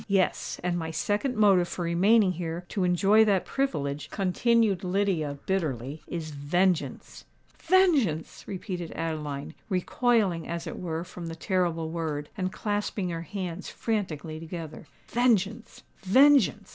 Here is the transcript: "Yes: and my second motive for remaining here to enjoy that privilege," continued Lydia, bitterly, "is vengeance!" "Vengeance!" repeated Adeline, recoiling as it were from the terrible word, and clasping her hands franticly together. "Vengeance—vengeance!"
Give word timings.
"Yes: 0.07 0.59
and 0.63 0.79
my 0.79 0.89
second 0.89 1.35
motive 1.35 1.67
for 1.67 1.83
remaining 1.85 2.31
here 2.31 2.65
to 2.69 2.83
enjoy 2.83 3.23
that 3.25 3.45
privilege," 3.45 4.09
continued 4.09 4.83
Lydia, 4.83 5.37
bitterly, 5.45 6.01
"is 6.07 6.31
vengeance!" 6.31 7.23
"Vengeance!" 7.59 8.43
repeated 8.47 8.91
Adeline, 8.93 9.53
recoiling 9.69 10.47
as 10.47 10.65
it 10.65 10.79
were 10.79 11.03
from 11.03 11.27
the 11.27 11.35
terrible 11.35 11.91
word, 11.91 12.29
and 12.35 12.51
clasping 12.51 13.09
her 13.09 13.21
hands 13.21 13.69
franticly 13.69 14.39
together. 14.39 14.87
"Vengeance—vengeance!" 15.07 16.69